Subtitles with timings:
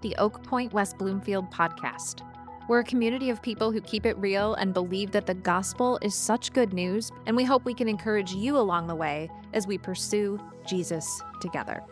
[0.00, 2.22] the Oak Pointe West Bloomfield podcast.
[2.68, 6.14] We're a community of people who keep it real and believe that the gospel is
[6.14, 9.76] such good news, and we hope we can encourage you along the way as we
[9.76, 11.82] pursue Jesus together.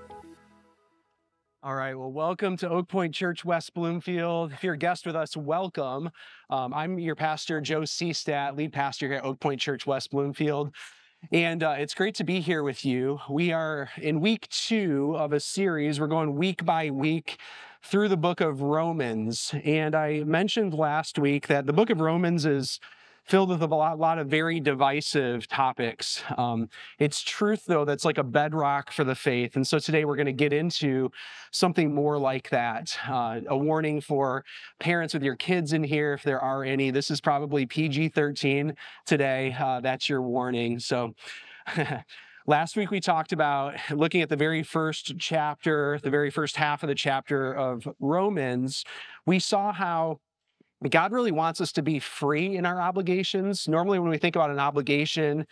[1.65, 1.99] All right.
[1.99, 4.53] Well, welcome to Oak Pointe Church West Bloomfield.
[4.53, 6.11] If you're a guest with us, welcome.
[6.49, 10.73] Um, I'm your pastor, Joe Seastat, lead pastor here at Oak Pointe Church West Bloomfield.
[11.33, 13.19] And uh, it's great to be here with you.
[13.29, 15.99] We are in week two of a series.
[15.99, 17.41] We're going week by week
[17.89, 19.55] through the book of Romans.
[19.65, 22.81] And I mentioned last week that the book of Romans is
[23.25, 26.23] filled with a lot, of very divisive topics.
[26.37, 29.57] Um, it's truth, though, that's like a bedrock for the faith.
[29.57, 31.11] And so today we're going to get into
[31.51, 32.97] something more like that.
[33.07, 34.45] Uh, a warning for
[34.81, 36.91] parents with your kids in here, if there are any.
[36.91, 38.75] This is probably PG 13
[39.07, 39.55] today.
[39.59, 40.79] Uh, that's your warning.
[40.79, 41.15] So,
[42.49, 46.83] Last week we talked about looking at the very first chapter, the very first half
[46.83, 48.87] of the chapter of Romans.
[49.27, 50.21] We saw how
[50.89, 53.69] God really wants us to be free in our obligations.
[53.69, 55.47] Normally, when we think about an obligation,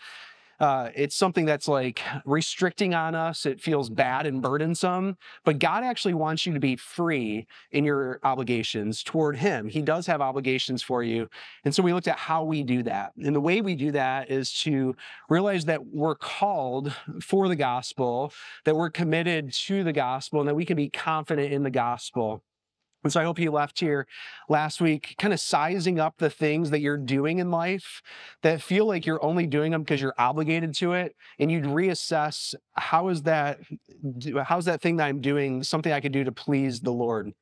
[0.58, 3.44] uh, it's something that's like restricting on us.
[3.44, 5.16] It feels bad and burdensome.
[5.44, 9.68] But God actually wants you to be free in your obligations toward Him.
[9.68, 11.28] He does have obligations for you.
[11.64, 13.12] And so we looked at how we do that.
[13.22, 14.96] And the way we do that is to
[15.28, 18.32] realize that we're called for the gospel,
[18.64, 22.42] that we're committed to the gospel, and that we can be confident in the gospel.
[23.06, 24.08] And so I hope you left here
[24.48, 28.02] last week kind of sizing up the things that you're doing in life
[28.42, 31.14] that feel like you're only doing them because you're obligated to it.
[31.38, 33.60] And you'd reassess how is that,
[34.44, 37.32] how's that thing that I'm doing something I could do to please the Lord?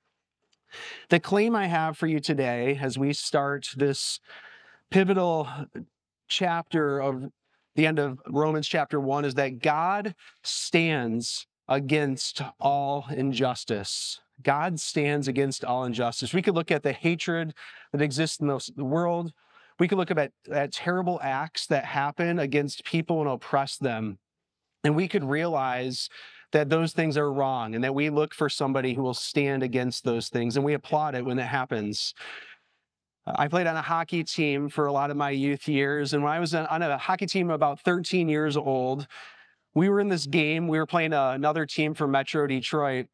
[1.09, 4.21] The claim I have for you today as we start this
[4.91, 5.49] pivotal
[6.29, 7.31] chapter of
[7.75, 14.21] the end of Romans chapter one is that God stands against all injustice.
[14.45, 16.33] God stands against all injustice.
[16.33, 17.55] We could look at the hatred
[17.93, 19.33] that exists in the world.
[19.79, 24.19] We could look at, at terrible acts that happen against people and oppress them.
[24.85, 26.09] And we could realize
[26.53, 30.05] that those things are wrong and that we look for somebody who will stand against
[30.05, 32.15] those things and we applaud it when it happens.
[33.27, 36.13] I played on a hockey team for a lot of my youth years.
[36.13, 39.07] And when I was on a hockey team about 13 years old,
[39.75, 40.69] we were in this game.
[40.69, 43.07] We were playing uh, another team from Metro Detroit.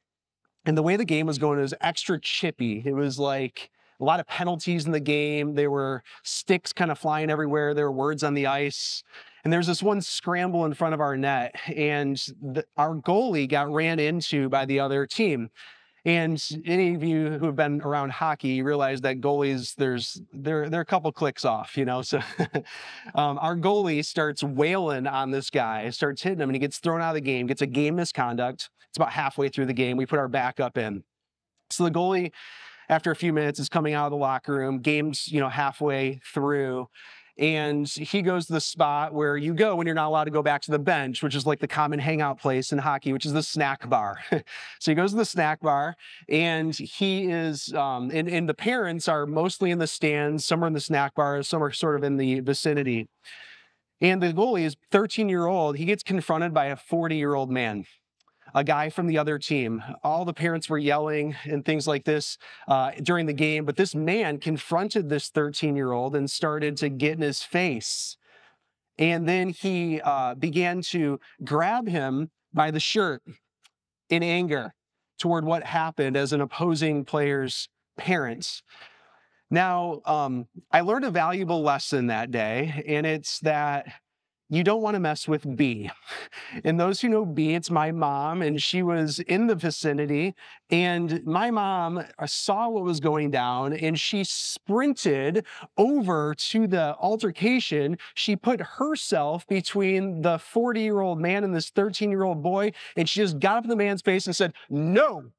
[0.65, 2.83] And the way the game was going was extra chippy.
[2.85, 5.55] It was like a lot of penalties in the game.
[5.55, 7.75] There were sticks kind of flying everywhere.
[7.75, 9.03] There were words on the ice.
[9.43, 13.73] And there's this one scramble in front of our net, and the, our goalie got
[13.73, 15.49] ran into by the other team.
[16.05, 20.81] And any of you who have been around hockey realize that goalies, there's they're they're
[20.81, 22.01] a couple clicks off, you know.
[22.01, 22.21] So
[23.15, 27.03] um, our goalie starts wailing on this guy, starts hitting him, and he gets thrown
[27.03, 28.71] out of the game, gets a game misconduct.
[28.89, 29.97] It's about halfway through the game.
[29.97, 31.05] We put our backup in.
[31.69, 32.33] So the goalie,
[32.89, 34.81] after a few minutes, is coming out of the locker room.
[34.81, 36.89] Game's, you know, halfway through.
[37.41, 40.43] And he goes to the spot where you go when you're not allowed to go
[40.43, 43.33] back to the bench, which is like the common hangout place in hockey, which is
[43.33, 44.19] the snack bar.
[44.79, 45.97] so he goes to the snack bar
[46.29, 50.67] and he is, um, and, and the parents are mostly in the stands, some are
[50.67, 53.09] in the snack bar, some are sort of in the vicinity.
[54.03, 55.79] And the goalie is 13 year old.
[55.79, 57.87] He gets confronted by a 40 year old man
[58.55, 59.83] a guy from the other team.
[60.03, 62.39] All the parents were yelling and things like this
[62.69, 66.89] uh, during the game, but this man confronted this 13 year old and started to
[66.89, 68.17] get in his face.
[68.99, 73.23] And then he uh, began to grab him by the shirt
[74.09, 74.75] in anger
[75.19, 78.63] toward what happened as an opposing player's parents.
[79.51, 83.87] Now, um, I learned a valuable lesson that day, and it's that
[84.51, 85.91] you don't want to mess with B.
[86.65, 90.35] And those who know B, it's my mom, and she was in the vicinity.
[90.71, 95.47] And my mom uh, saw what was going down and she sprinted
[95.79, 97.97] over to the altercation.
[98.15, 102.73] She put herself between the 40 year old man and this 13 year old boy,
[102.97, 105.31] and she just got up in the man's face and said, No,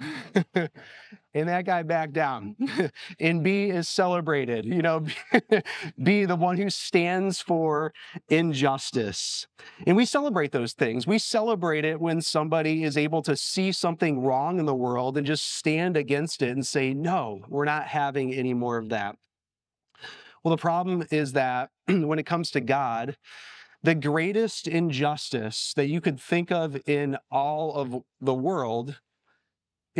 [0.54, 2.56] and that guy backed down.
[3.20, 5.04] and B is celebrated, you know,
[6.02, 7.92] be the one who stands for
[8.28, 9.46] injustice.
[9.86, 11.06] And we celebrate those things.
[11.06, 15.26] We celebrate it when somebody is able to see something wrong in the world and
[15.26, 19.16] just stand against it and say, no, we're not having any more of that.
[20.42, 23.16] Well, the problem is that when it comes to God,
[23.82, 29.00] the greatest injustice that you could think of in all of the world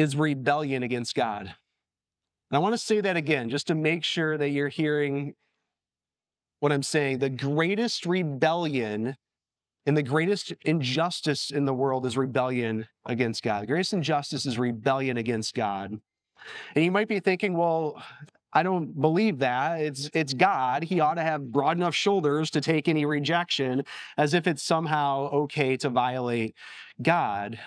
[0.01, 1.43] is rebellion against God.
[1.43, 5.35] And I want to say that again, just to make sure that you're hearing
[6.61, 7.19] what I'm saying.
[7.19, 9.17] The greatest rebellion
[9.87, 13.63] And the greatest injustice in the world is rebellion against God.
[13.63, 15.99] The greatest injustice is rebellion against God.
[16.75, 18.03] And you might be thinking, well,
[18.53, 19.81] I don't believe that.
[19.81, 20.85] It's it's God.
[20.85, 23.85] He ought to have broad enough shoulders to take any rejection
[24.17, 26.55] as if it's somehow okay to violate
[27.01, 27.59] God,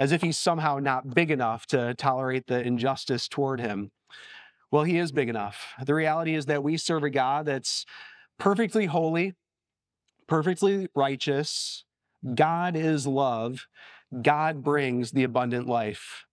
[0.00, 3.90] as if he's somehow not big enough to tolerate the injustice toward him.
[4.70, 5.74] Well, he is big enough.
[5.84, 7.84] The reality is that we serve a God that's
[8.38, 9.34] perfectly holy,
[10.26, 11.84] perfectly righteous.
[12.34, 13.66] God is love.
[14.22, 16.24] God brings the abundant life.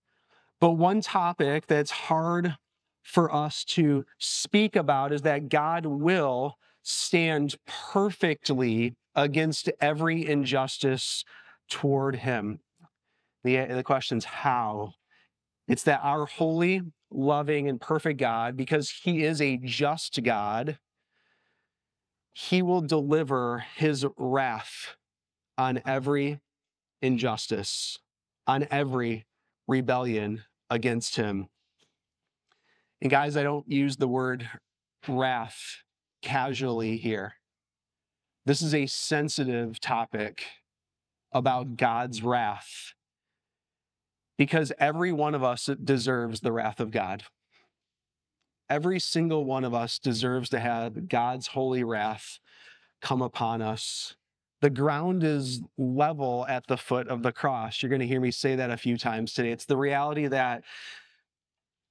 [0.62, 2.56] But one topic that's hard
[3.04, 11.26] for us to speak about is that God will stand perfectly against every injustice
[11.70, 12.62] toward him.
[13.44, 14.94] The, the question is how?
[15.68, 16.82] It's that our holy,
[17.12, 20.80] loving, and perfect God, because he is a just God,
[22.34, 24.96] he will deliver his wrath
[25.58, 26.40] on every
[27.02, 27.98] injustice,
[28.46, 29.26] on every
[29.68, 31.48] rebellion against him.
[33.02, 34.50] And guys, I don't use the word
[35.08, 35.84] wrath
[36.22, 37.34] casually here.
[38.46, 40.46] This is a sensitive topic
[41.32, 42.94] about God's wrath
[44.38, 47.24] because every one of us deserves the wrath of God.
[48.70, 52.40] Every single one of us deserves to have God's holy wrath
[53.02, 54.16] come upon us.
[54.62, 57.82] The ground is level at the foot of the cross.
[57.82, 59.52] You're going to hear me say that a few times today.
[59.52, 60.64] It's the reality that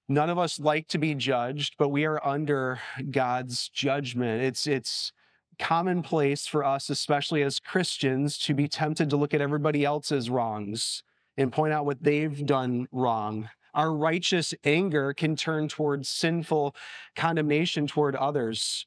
[0.08, 4.42] None of us like to be judged, but we are under God's judgment.
[4.42, 5.12] It's it's
[5.58, 11.02] commonplace for us, especially as Christians, to be tempted to look at everybody else's wrongs
[11.36, 13.48] and point out what they've done wrong.
[13.74, 16.74] Our righteous anger can turn towards sinful
[17.14, 18.86] condemnation toward others.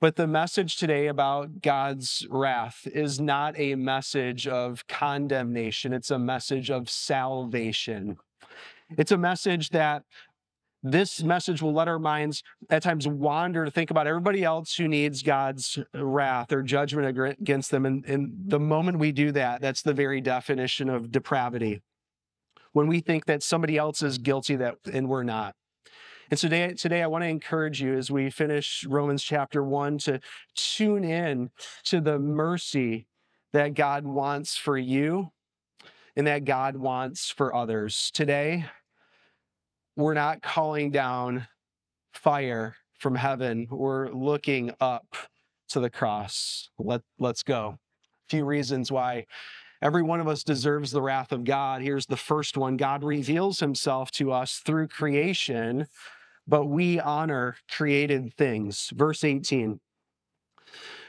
[0.00, 6.18] But the message today about God's wrath is not a message of condemnation, it's a
[6.18, 8.18] message of salvation.
[8.96, 10.04] It's a message that
[10.82, 14.86] this message will let our minds at times wander to think about everybody else who
[14.86, 17.84] needs God's wrath or judgment against them.
[17.84, 21.82] And, and the moment we do that, that's the very definition of depravity.
[22.72, 25.54] When we think that somebody else is guilty that and we're not.
[26.30, 30.20] And today, today I want to encourage you as we finish Romans chapter one to
[30.54, 31.50] tune in
[31.84, 33.06] to the mercy
[33.52, 35.32] that God wants for you
[36.14, 38.10] and that God wants for others.
[38.12, 38.66] Today,
[39.98, 41.48] we're not calling down
[42.14, 43.66] fire from heaven.
[43.68, 45.04] We're looking up
[45.70, 46.70] to the cross.
[46.78, 47.78] Let, let's go.
[48.28, 49.26] A few reasons why
[49.82, 51.82] every one of us deserves the wrath of God.
[51.82, 55.88] Here's the first one God reveals himself to us through creation,
[56.46, 58.92] but we honor created things.
[58.94, 59.80] Verse 18.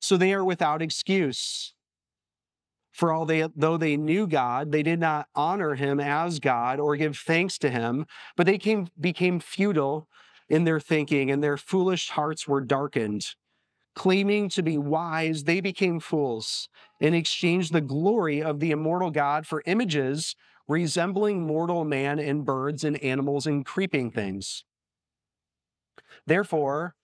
[0.00, 1.74] so they are without excuse.
[2.92, 6.96] For all they, though they knew God, they did not honor him as God or
[6.96, 8.06] give thanks to him,
[8.36, 10.08] but they came, became futile
[10.48, 13.34] in their thinking, and their foolish hearts were darkened.
[13.94, 16.68] Claiming to be wise, they became fools
[17.00, 20.34] and exchanged the glory of the immortal God for images
[20.68, 24.64] resembling mortal man and birds and animals and creeping things.
[26.26, 26.94] Therefore,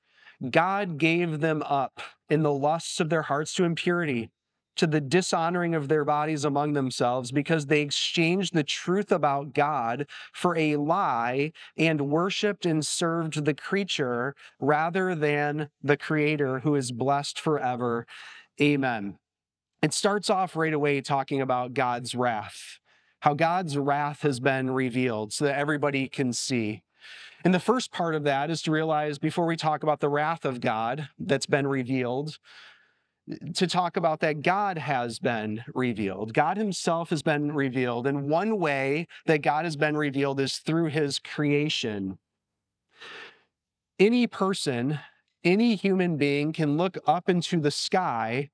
[0.50, 4.31] God gave them up in the lusts of their hearts to impurity,
[4.76, 10.07] to the dishonoring of their bodies among themselves, because they exchanged the truth about God
[10.35, 16.93] for a lie and worshiped and served the creature rather than the Creator who is
[16.93, 18.07] blessed forever.
[18.61, 19.19] Amen.
[19.83, 22.78] It starts off right away talking about God's wrath,
[23.21, 26.83] how God's wrath has been revealed so that everybody can see.
[27.47, 30.45] And the first part of that is to realize before we talk about the wrath
[30.45, 32.41] of God that's been revealed,
[33.55, 36.35] to talk about that God has been revealed.
[36.35, 38.09] God Himself has been revealed.
[38.09, 42.19] And one way that God has been revealed is through His creation.
[44.00, 44.99] Any person,
[45.45, 48.50] any human being can look up into the sky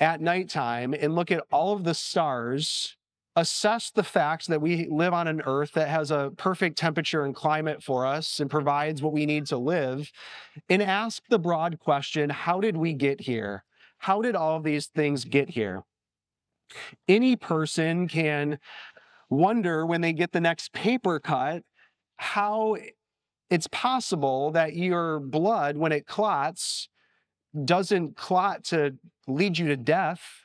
[0.00, 2.96] at nighttime and look at all of the stars
[3.36, 7.34] assess the fact that we live on an earth that has a perfect temperature and
[7.34, 10.10] climate for us and provides what we need to live,
[10.68, 13.64] and ask the broad question how did we get here?
[13.98, 15.82] How did all these things get here?
[17.08, 18.58] Any person can
[19.30, 21.62] wonder when they get the next paper cut
[22.16, 22.76] how
[23.50, 26.88] it's possible that your blood, when it clots,
[27.64, 28.94] doesn't clot to
[29.26, 30.43] lead you to death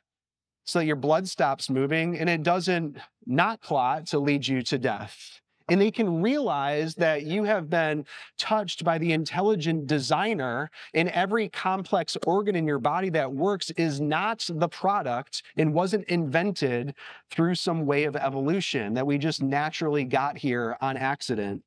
[0.69, 4.77] so that your blood stops moving, and it doesn't not clot to lead you to
[4.77, 5.41] death.
[5.67, 8.05] And they can realize that you have been
[8.38, 14.01] touched by the intelligent designer, and every complex organ in your body that works is
[14.01, 16.95] not the product and wasn't invented
[17.29, 21.63] through some way of evolution that we just naturally got here on accident.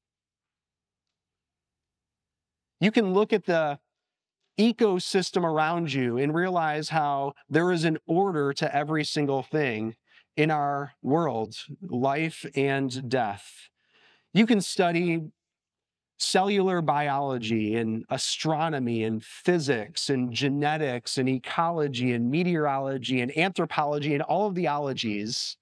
[2.80, 3.78] You can look at the
[4.58, 9.94] ecosystem around you and realize how there is an order to every single thing
[10.36, 13.68] in our world, life and death.
[14.32, 15.20] You can study
[16.18, 24.22] cellular biology and astronomy and physics and genetics and ecology and meteorology and anthropology and
[24.22, 25.56] all of the ologies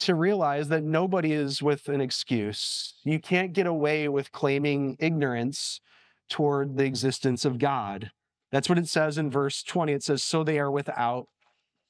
[0.00, 2.94] to realize that nobody is with an excuse.
[3.04, 5.80] You can't get away with claiming ignorance
[6.32, 8.10] toward the existence of God.
[8.50, 9.92] That's what it says in verse 20.
[9.92, 11.28] It says, So they are without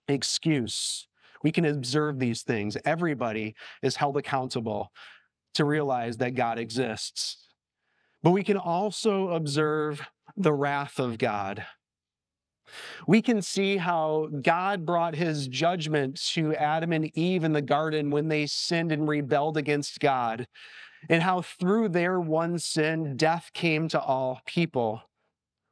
[0.08, 1.06] excuse.
[1.44, 2.76] We can observe these things.
[2.84, 4.90] Everybody is held accountable
[5.54, 7.46] to realize that God exists.
[8.24, 10.02] But we can also observe
[10.36, 11.64] the wrath of God.
[13.06, 18.10] We can see how God brought his judgment to Adam and Eve in the garden
[18.10, 20.48] when they sinned and rebelled against God
[21.08, 25.02] and how through their one sin, death came to all people.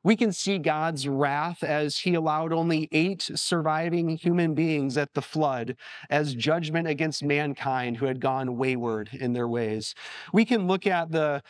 [0.02, 5.20] We can see God's wrath as he allowed only eight surviving human beings at the
[5.20, 5.76] flood
[6.08, 9.94] as judgment against mankind who had gone wayward in their ways.
[10.32, 11.42] We can look at the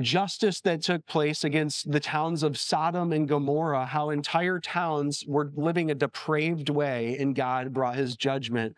[0.00, 5.52] justice that took place against the towns of Sodom and Gomorrah, how entire towns were
[5.54, 8.76] living a depraved way, and God brought his judgment.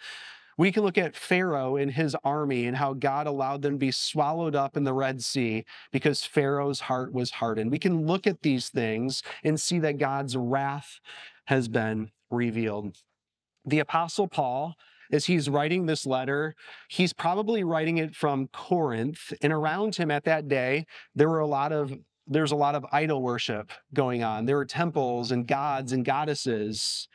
[0.58, 3.90] We can look at Pharaoh and his army and how God allowed them to be
[3.90, 7.70] swallowed up in the Red Sea because Pharaoh's heart was hardened.
[7.70, 11.00] We can look at these things and see that God's wrath
[11.46, 12.96] has been revealed.
[13.66, 14.76] The Apostle Paul,
[15.12, 16.54] as he's writing this letter,
[16.88, 19.32] he's probably writing it from Corinth.
[19.42, 21.92] And around him at that day, there were a lot of
[22.26, 24.46] there's a lot of idol worship going on.
[24.46, 27.08] There are temples and gods and goddesses.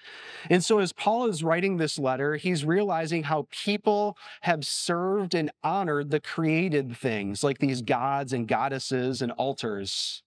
[0.49, 5.51] And so, as Paul is writing this letter, he's realizing how people have served and
[5.63, 10.23] honored the created things like these gods and goddesses and altars.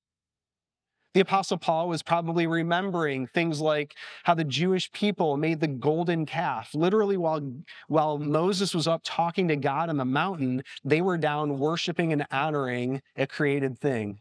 [1.14, 6.26] The Apostle Paul was probably remembering things like how the Jewish people made the golden
[6.26, 6.74] calf.
[6.74, 7.40] Literally, while,
[7.86, 12.26] while Moses was up talking to God on the mountain, they were down worshiping and
[12.32, 14.18] honoring a created thing.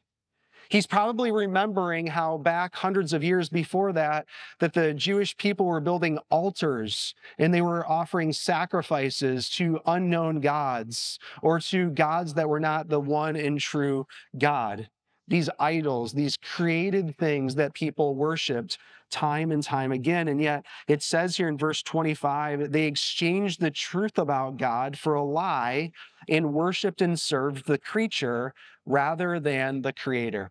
[0.74, 4.26] He's probably remembering how back hundreds of years before that,
[4.58, 11.20] that the Jewish people were building altars and they were offering sacrifices to unknown gods
[11.44, 14.90] or to gods that were not the one and true God.
[15.28, 18.80] These idols, these created things that people worshiped
[19.12, 20.28] time and time again.
[20.28, 25.14] And yet it says here in verse 25, they exchanged the truth about God for
[25.14, 25.92] a lie
[26.28, 28.56] and worshiped and served the creature
[28.88, 30.50] rather than the creator.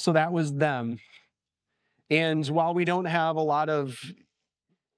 [0.00, 0.98] So that was them.
[2.08, 4.02] And while we don't have a lot of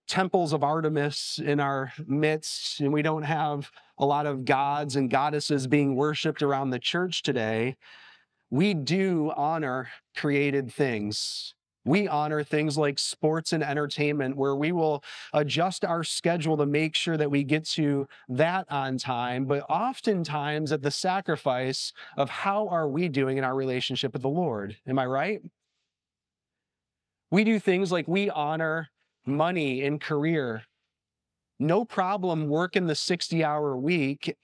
[0.07, 3.69] temples of Artemis in our midst, and we don't have
[3.99, 7.75] a lot of gods and goddesses being worshiped around the church today,
[8.49, 11.55] we do honor created things.
[11.85, 16.95] We honor things like sports and entertainment, where we will adjust our schedule to make
[16.95, 22.69] sure that we get to that on time, but oftentimes at the sacrifice of how
[22.69, 24.77] are we doing in our relationship with the Lord.
[24.87, 25.41] Am I right?
[27.33, 28.91] We do things like we honor
[29.27, 30.63] money and career.
[31.59, 34.37] No problem working the 60 hour week,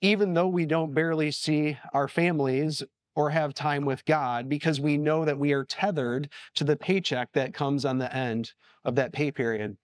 [0.00, 2.82] even though we don't barely see our families
[3.14, 7.32] or have time with God because we know that we are tethered to the paycheck
[7.32, 8.52] that comes on the end
[8.84, 9.76] of that pay period.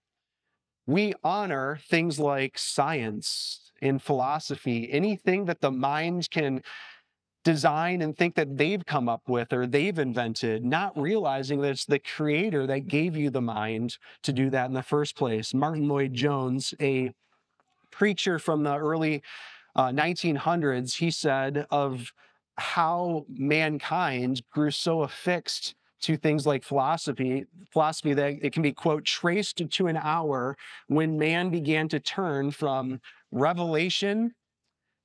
[0.86, 6.62] We honor things like science and philosophy, anything that the mind can
[7.44, 11.84] design and think that they've come up with or they've invented, not realizing that it's
[11.86, 15.54] the creator that gave you the mind to do that in the first place.
[15.54, 17.12] Martyn Lloyd-Jones, a
[17.90, 19.22] preacher from the early
[19.74, 22.12] uh, 1900s, he said of
[22.60, 29.04] how mankind grew so affixed to things like philosophy, philosophy that it can be, quote,
[29.04, 33.00] traced to an hour when man began to turn from
[33.32, 34.34] revelation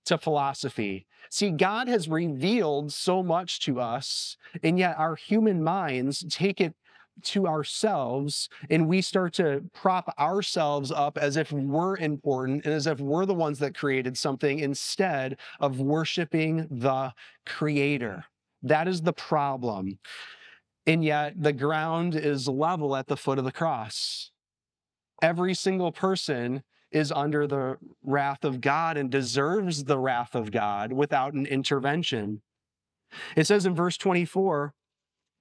[0.06, 1.06] to philosophy.
[1.30, 6.76] See, God has revealed so much to us, and yet our human minds take it
[7.24, 12.88] to ourselves and we start to prop ourselves up as if we're important and as
[12.88, 17.14] if we're the ones that created something instead of worshiping the
[17.46, 18.26] creator.
[18.64, 20.00] That is the problem.
[20.88, 24.32] And yet the ground is level at the foot of the cross.
[25.22, 30.94] Every single person is under the wrath of God and deserves the wrath of God
[30.94, 32.42] without an intervention.
[33.36, 34.74] It says in verse 24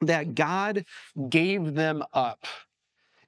[0.07, 0.85] that God
[1.29, 2.47] gave them up.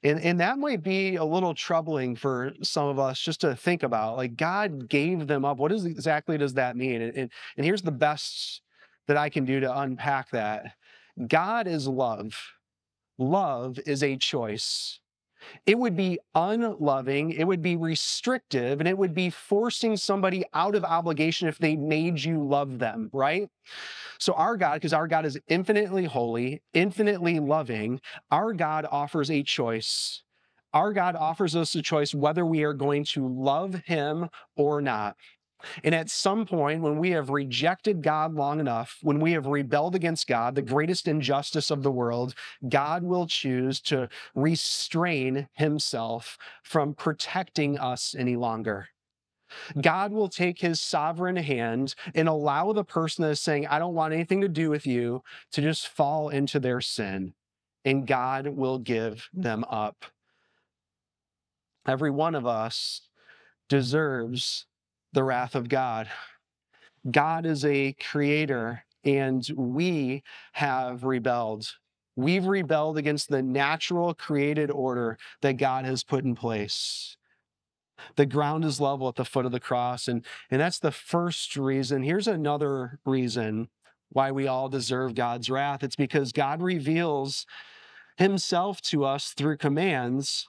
[0.03, 3.83] And, and that might be a little troubling for some of us just to think
[3.83, 4.17] about.
[4.17, 5.57] Like, God gave them up.
[5.57, 7.03] What is, exactly does that mean?
[7.03, 8.61] And, and, and here's the best
[9.09, 10.75] that I can do to unpack that
[11.27, 12.53] God is love,
[13.19, 15.01] love is a choice.
[15.67, 20.75] It would be unloving, it would be restrictive, and it would be forcing somebody out
[20.75, 23.49] of obligation if they made you love them, right?
[24.19, 28.01] So, our God, because our God is infinitely holy, infinitely loving,
[28.31, 30.23] our God offers a choice.
[30.73, 35.17] Our God offers us a choice whether we are going to love Him or not.
[35.83, 39.95] And at some point, when we have rejected God long enough, when we have rebelled
[39.95, 42.35] against God, the greatest injustice of the world,
[42.69, 48.89] God will choose to restrain himself from protecting us any longer.
[49.81, 53.95] God will take his sovereign hand and allow the person that is saying, I don't
[53.95, 55.23] want anything to do with you,
[55.53, 57.35] to just fall into their sin.
[57.85, 60.05] And God will give them up.
[61.87, 63.03] Every one of us
[63.69, 64.67] deserves
[65.13, 66.09] the wrath of God.
[67.11, 70.23] God is a creator, and we
[70.53, 71.75] have rebelled.
[72.17, 77.17] We've rebelled against the natural created order that God has put in place.
[78.17, 81.57] The ground is level at the foot of the cross, and, and that's the first
[81.57, 82.03] reason.
[82.03, 83.69] Here's another reason
[84.11, 87.47] why we all deserve God's wrath it's because God reveals
[88.17, 90.49] himself to us through commands,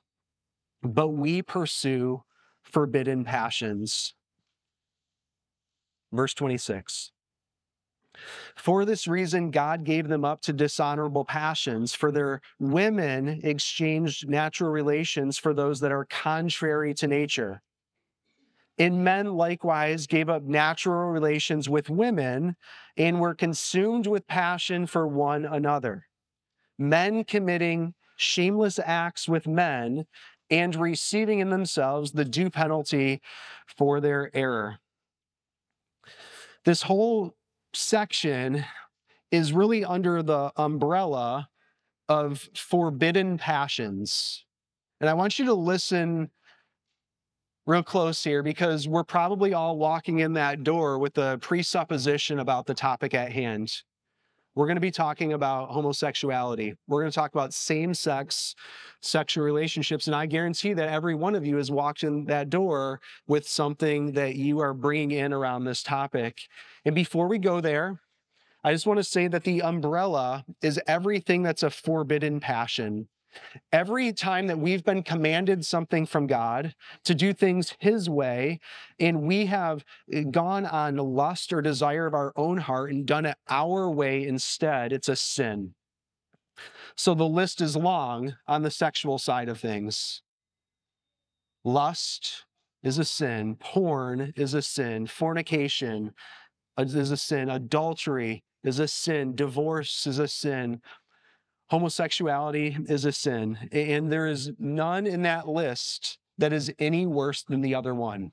[0.81, 2.23] but we pursue
[2.63, 4.13] forbidden passions.
[6.11, 7.11] Verse 26.
[8.55, 14.71] For this reason, God gave them up to dishonorable passions, for their women exchanged natural
[14.71, 17.61] relations for those that are contrary to nature.
[18.79, 22.55] And men likewise gave up natural relations with women
[22.95, 26.07] and were consumed with passion for one another.
[26.77, 30.05] Men committing shameless acts with men
[30.49, 33.21] and receiving in themselves the due penalty
[33.65, 34.79] for their error
[36.67, 37.33] this whole
[37.73, 38.65] section
[39.31, 41.47] is really under the umbrella
[42.09, 44.43] of forbidden passions.
[44.99, 46.29] And I want you to listen
[47.67, 52.65] real close here because we're probably all walking in that door with a presupposition about
[52.65, 53.71] the topic at hand.
[54.57, 56.73] We're going to be talking about homosexuality.
[56.87, 58.55] We're going to talk about same sex
[59.01, 60.07] sexual relationships.
[60.07, 64.13] And I guarantee that every one of you has walked in that door with something
[64.13, 66.41] that you are bringing in around this topic.
[66.85, 68.01] And before we go there,
[68.63, 73.09] I just want to say that the umbrella is everything that's a forbidden passion.
[73.71, 78.59] Every time that we've been commanded something from God to do things His way,
[78.99, 83.25] and we have eh, gone on lust or desire of our own heart and done
[83.25, 85.73] it our way instead, it's a sin.
[86.95, 90.21] So the list is long on the sexual side of things.
[91.63, 92.45] Lust
[92.83, 96.13] is a sin, porn is a sin, fornication
[96.77, 100.81] is a sin, adultery is a sin, divorce is a sin,
[101.69, 107.43] homosexuality is a sin, and there is none in that list that is any worse
[107.43, 108.31] than the other one.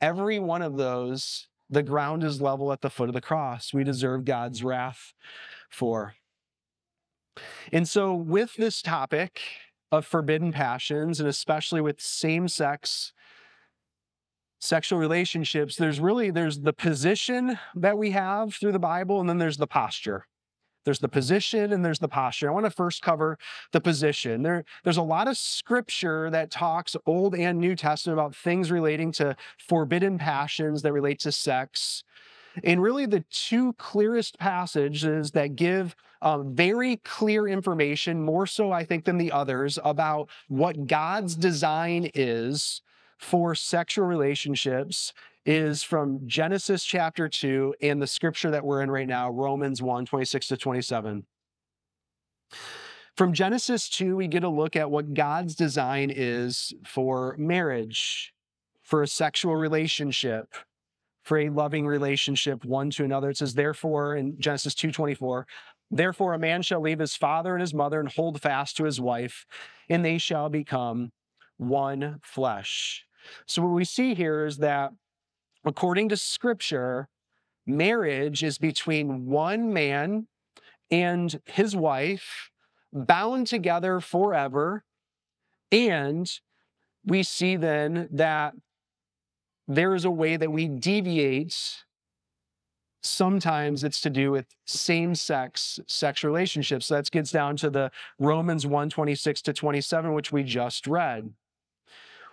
[0.00, 3.74] Every one of those, the ground is level at the foot of the cross.
[3.74, 4.66] We deserve God's mm.
[4.66, 5.12] wrath
[5.68, 6.14] for.
[7.72, 9.40] And so, with this topic
[9.92, 13.12] of forbidden passions, and especially with same sex
[14.62, 19.38] sexual relationships there's really there's the position that we have through the bible and then
[19.38, 20.26] there's the posture
[20.84, 22.48] there's the position and there's the posture.
[22.48, 23.38] I want to first cover
[23.72, 24.42] the position.
[24.42, 29.12] There, there's a lot of scripture that talks Old and New Testament about things relating
[29.12, 32.04] to forbidden passions that relate to sex.
[32.64, 38.84] And really, the two clearest passages that give um, very clear information, more so, I
[38.84, 42.82] think, than the others, about what God's design is
[43.18, 45.12] for sexual relationships
[45.46, 50.06] is from Genesis chapter 2 and the scripture that we're in right now, Romans 1
[50.06, 51.26] 26 to 27.
[53.16, 58.32] From Genesis 2, we get a look at what God's design is for marriage,
[58.82, 60.54] for a sexual relationship,
[61.22, 63.30] for a loving relationship one to another.
[63.30, 65.46] It says, therefore, in Genesis 2 24,
[65.90, 69.00] Therefore, a man shall leave his father and his mother and hold fast to his
[69.00, 69.44] wife,
[69.88, 71.10] and they shall become
[71.56, 73.04] one flesh.
[73.46, 74.92] So, what we see here is that
[75.64, 77.08] according to scripture,
[77.66, 80.26] marriage is between one man
[80.90, 82.50] and his wife,
[82.92, 84.84] bound together forever.
[85.70, 86.30] And
[87.04, 88.54] we see then that
[89.68, 91.84] there is a way that we deviate
[93.02, 96.86] sometimes it's to do with same-sex sex relationships.
[96.86, 101.32] So that gets down to the Romans 1, 26 to 27, which we just read.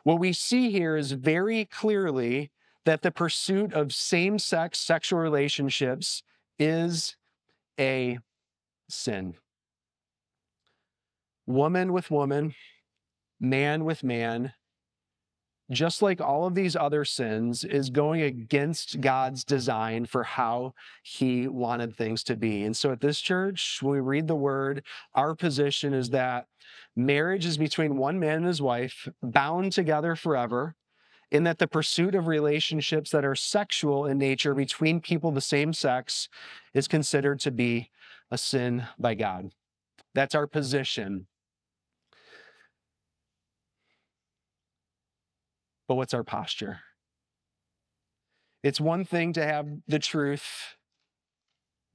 [0.03, 2.51] What we see here is very clearly
[2.87, 6.23] that the pursuit of same-sex sexual relationships
[6.57, 7.17] is
[7.77, 8.17] a
[8.87, 9.33] sin.
[11.45, 12.55] Woman with woman,
[13.41, 14.53] man with man,
[15.69, 20.73] just like all of these other sins, is going against God's design for how
[21.03, 22.63] he wanted things to be.
[22.63, 24.81] And so at this church, when we read the word,
[25.13, 26.47] our position is that
[26.95, 30.75] marriage is between one man and his wife, bound together forever,
[31.31, 35.41] in that the pursuit of relationships that are sexual in nature between people of the
[35.41, 36.29] same sex
[36.73, 37.89] is considered to be
[38.31, 39.51] a sin by God.
[40.13, 41.27] That's our position.
[45.87, 46.81] but what's our posture?
[48.63, 50.75] It's one thing to have the truth,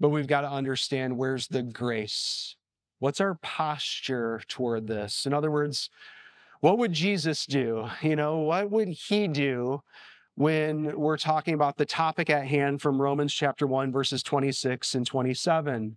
[0.00, 2.56] but we've got to understand where's the grace.
[2.98, 5.26] What's our posture toward this?
[5.26, 5.90] In other words,
[6.62, 7.88] what would Jesus do?
[8.03, 9.83] You know, what would he do
[10.37, 15.05] when we're talking about the topic at hand from Romans chapter 1, verses 26 and
[15.05, 15.96] 27?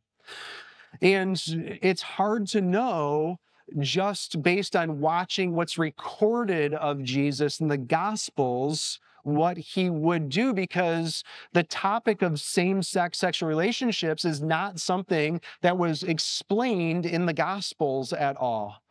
[1.04, 1.44] And
[1.84, 3.38] it's hard to know
[3.80, 10.52] just based on watching what's recorded of Jesus in the Gospels, what he would do
[10.52, 11.24] because
[11.54, 17.34] the topic of same sex sexual relationships is not something that was explained in the
[17.34, 18.82] Gospels at all.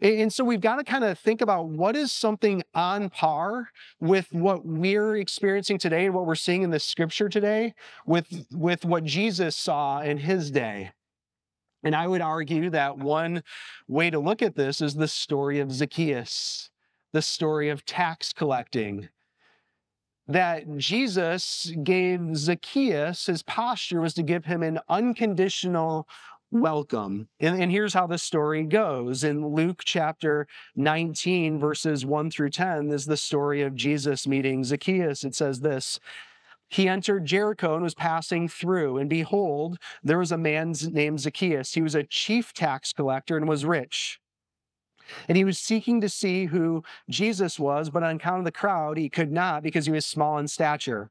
[0.00, 4.32] And so we've got to kind of think about what is something on par with
[4.32, 7.74] what we're experiencing today and what we're seeing in the scripture today
[8.06, 10.92] with, with what Jesus saw in his day.
[11.82, 13.42] And I would argue that one
[13.86, 16.70] way to look at this is the story of Zacchaeus,
[17.12, 19.08] the story of tax collecting.
[20.26, 26.08] That Jesus gave Zacchaeus, his posture was to give him an unconditional
[26.50, 27.28] welcome.
[27.40, 29.24] And, and, here's how the story goes.
[29.24, 35.24] In Luke chapter 19, verses 1 through 10, is the story of Jesus meeting Zacchaeus.
[35.24, 36.00] It says this
[36.68, 38.98] he entered Jericho and was passing through.
[38.98, 41.74] And behold, there was a man named Zacchaeus.
[41.74, 44.20] He was a chief tax collector and was rich.
[45.28, 48.98] And he was seeking to see who Jesus was, but on account of the crowd,
[48.98, 51.10] he could not because he was small in stature.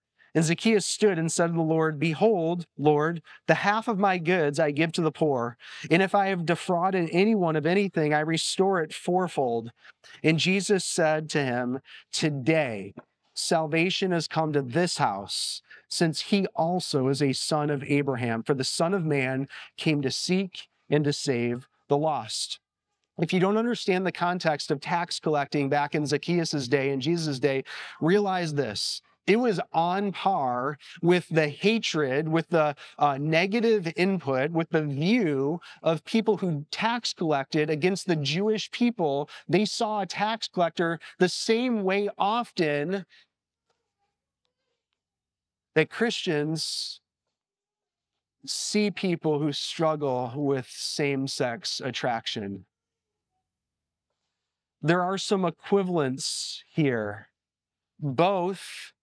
[0.33, 4.59] And Zacchaeus stood and said to the Lord, Behold, Lord, the half of my goods
[4.59, 5.57] I give to the poor.
[5.89, 9.71] And if I have defrauded anyone of anything, I restore it fourfold.
[10.23, 11.79] And Jesus said to him,
[12.13, 12.93] Today
[13.33, 18.43] salvation has come to this house since he also is a son of Abraham.
[18.43, 22.59] For the Son of Man came to seek and to save the lost.
[23.19, 27.39] If you don't understand the context of tax collecting back in Zacchaeus' day and Jesus'
[27.39, 27.63] day,
[27.99, 29.01] realize this.
[29.27, 35.61] It was on par with the hatred, with the uh, negative input, with the view
[35.83, 39.29] of people who tax collected against the Jewish people.
[39.47, 43.05] They saw a tax collector the same way often
[45.75, 46.99] that Christians
[48.45, 52.65] see people who struggle with same sex attraction.
[54.81, 57.27] There are some equivalents here.
[57.99, 58.93] Both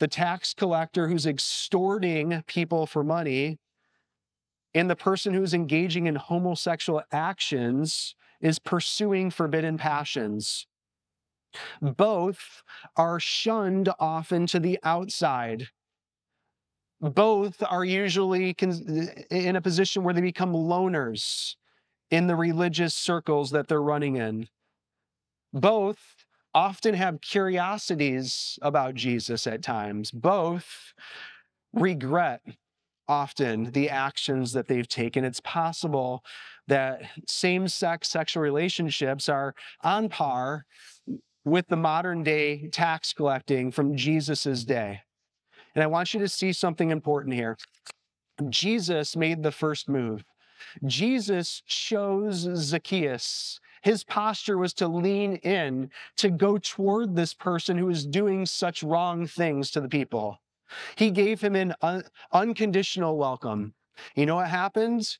[0.00, 3.58] the tax collector who's extorting people for money
[4.74, 10.66] and the person who's engaging in homosexual actions is pursuing forbidden passions.
[11.80, 12.62] Both
[12.96, 15.68] are shunned often to the outside
[17.00, 18.54] both are usually
[19.30, 21.56] in a position where they become loners
[22.10, 24.48] in the religious circles that they're running in.
[25.52, 26.19] Both
[26.54, 30.10] often have curiosities about Jesus at times.
[30.10, 30.92] Both
[31.72, 32.42] regret
[33.08, 35.24] often the actions that they've taken.
[35.24, 36.24] It's possible
[36.68, 40.64] that same sex sexual relationships are on par
[41.44, 45.00] with the modern day tax collecting from Jesus's day.
[45.74, 47.56] And I want you to see something important here.
[48.48, 50.24] Jesus made the first move.
[50.86, 53.60] Jesus chose Zacchaeus.
[53.82, 58.82] His posture was to lean in, to go toward this person who was doing such
[58.82, 60.40] wrong things to the people.
[60.96, 63.74] He gave him an un- unconditional welcome.
[64.14, 65.16] You know what happened?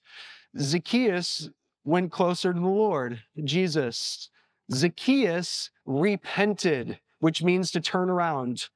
[0.58, 1.50] Zacchaeus
[1.84, 4.30] went closer to the Lord, Jesus.
[4.72, 8.68] Zacchaeus repented, which means to turn around.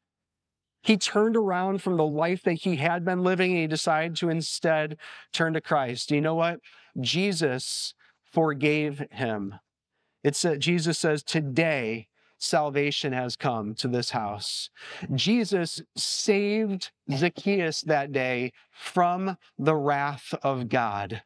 [0.83, 4.29] He turned around from the life that he had been living and he decided to
[4.29, 4.99] instead
[5.33, 6.11] turn to Christ.
[6.11, 6.61] You know what?
[7.01, 9.55] Jesus forgave him.
[10.25, 12.09] It's uh, Jesus says, Today
[12.39, 14.71] salvation has come to this house.
[15.15, 21.23] Jesus saved Zacchaeus that day from the wrath of God.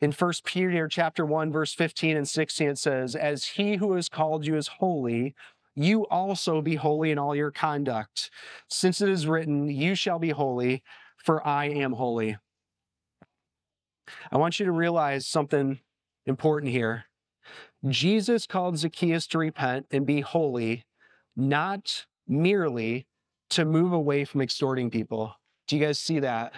[0.00, 4.08] In 1 Peter chapter 1 verse 15 and 16 it says, "As he who has
[4.08, 5.34] called you is holy,
[5.74, 8.30] you also be holy in all your conduct,
[8.68, 10.82] since it is written, You shall be holy,
[11.16, 12.36] for I am holy.
[14.30, 15.80] I want you to realize something
[16.26, 17.06] important here.
[17.88, 20.84] Jesus called Zacchaeus to repent and be holy,
[21.36, 23.06] not merely
[23.50, 25.34] to move away from extorting people.
[25.66, 26.54] Do you guys see that?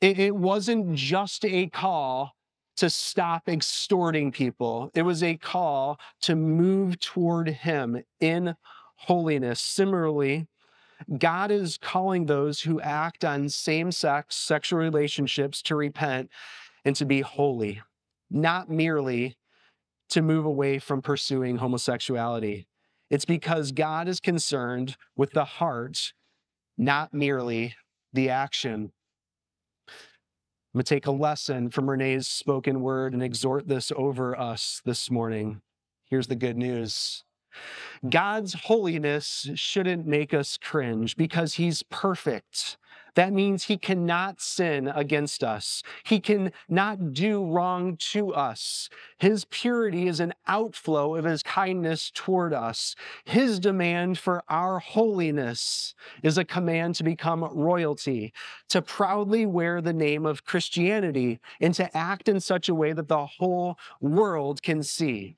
[0.00, 2.32] It, it wasn't just a call
[2.76, 4.90] to stop extorting people.
[4.94, 8.54] It was a call to move toward Him in
[8.96, 9.60] holiness.
[9.60, 10.46] Similarly,
[11.18, 16.30] God is calling those who act on same sex sexual relationships to repent
[16.84, 17.82] and to be holy,
[18.30, 19.36] not merely
[20.10, 22.66] to move away from pursuing homosexuality.
[23.10, 26.12] It's because God is concerned with the heart,
[26.76, 27.74] not merely
[28.12, 28.92] the action.
[29.88, 34.82] I'm going to take a lesson from Renee's spoken word and exhort this over us
[34.84, 35.62] this morning.
[36.04, 37.24] Here's the good news
[38.08, 42.76] God's holiness shouldn't make us cringe because he's perfect.
[43.16, 45.82] That means he cannot sin against us.
[46.04, 48.90] He cannot do wrong to us.
[49.18, 52.94] His purity is an outflow of his kindness toward us.
[53.24, 58.34] His demand for our holiness is a command to become royalty,
[58.68, 63.08] to proudly wear the name of Christianity, and to act in such a way that
[63.08, 65.36] the whole world can see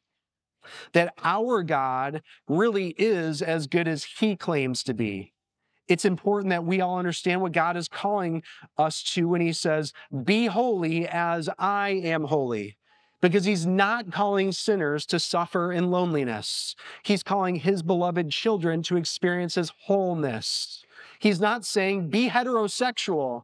[0.93, 5.33] that our God really is as good as he claims to be
[5.89, 8.43] it's important that we all understand what God is calling
[8.77, 9.93] us to when He says,
[10.25, 12.77] Be holy as I am holy.
[13.21, 18.97] Because He's not calling sinners to suffer in loneliness, He's calling His beloved children to
[18.97, 20.85] experience His wholeness.
[21.19, 23.43] He's not saying, Be heterosexual.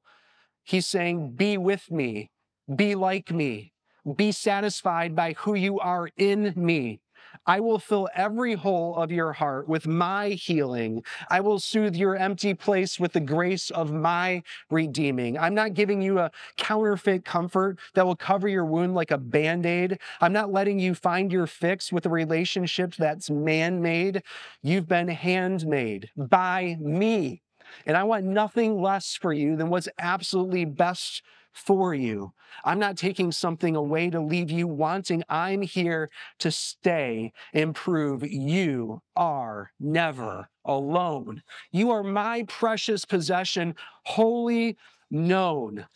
[0.63, 2.31] He's saying, Be with me,
[2.75, 3.73] be like me,
[4.17, 7.01] be satisfied by who you are in me.
[7.47, 11.03] I will fill every hole of your heart with my healing.
[11.31, 15.39] I will soothe your empty place with the grace of my redeeming.
[15.39, 19.67] I'm not giving you a counterfeit comfort that will cover your wound like a band
[19.67, 19.99] aid.
[20.21, 24.23] I'm not letting you find your fix with a relationship that's man made.
[24.63, 27.43] You've been handmade by me.
[27.87, 31.23] And I want nothing less for you than what's absolutely best
[31.55, 32.33] for you.
[32.65, 35.23] I'm not taking something away to leave you wanting.
[35.29, 41.43] I'm here to stay and prove you are never alone.
[41.73, 44.77] You are my precious possession, wholly
[45.11, 45.87] known.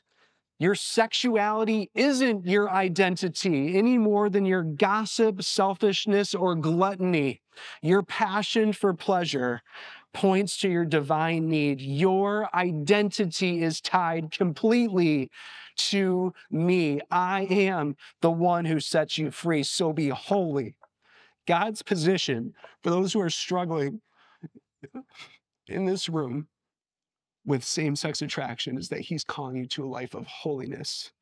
[0.61, 7.43] Your sexuality isn't your identity any more than your gossip, selfishness, or gluttony.
[7.83, 9.63] Your passion for pleasure
[10.13, 11.81] points to your divine need.
[11.81, 15.31] Your identity is tied completely
[15.77, 17.01] to me.
[17.11, 19.63] I am the one who sets you free.
[19.63, 20.75] So be holy.
[21.47, 24.01] God's position for those who are struggling
[25.67, 26.49] in this room
[27.47, 31.13] with same sex attraction is that He's calling you to a life of holiness.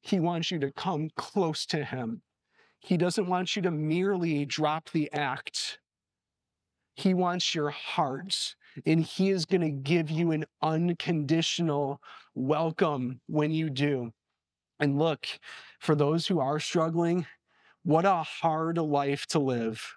[0.00, 2.22] He wants you to come close to Him.
[2.80, 5.78] He doesn't want you to merely drop the act
[7.00, 12.02] he wants your heart, and He is going to give you an unconditional
[12.34, 14.12] welcome when you do.
[14.78, 15.26] And look,
[15.78, 17.26] for those who are struggling,
[17.84, 19.96] what a hard life to live.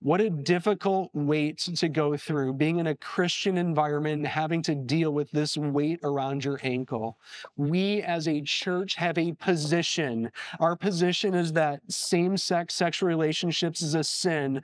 [0.00, 4.74] What a difficult weight to go through being in a Christian environment and having to
[4.74, 7.18] deal with this weight around your ankle.
[7.56, 10.30] We as a church have a position.
[10.60, 14.62] Our position is that same sex sexual relationships is a sin,